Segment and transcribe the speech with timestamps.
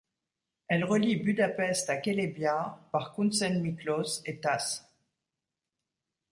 [0.67, 4.91] Elle relie Budapest à Kelebia par Kunszentmiklós et Tass.